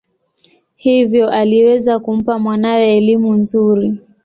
[0.75, 3.93] Hivyo aliweza kumpa mwanawe elimu nzuri.